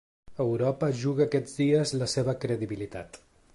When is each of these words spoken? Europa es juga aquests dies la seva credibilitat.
Europa 0.45 0.89
es 0.93 0.97
juga 1.01 1.23
aquests 1.29 1.53
dies 1.61 1.93
la 2.01 2.09
seva 2.17 2.37
credibilitat. 2.47 3.25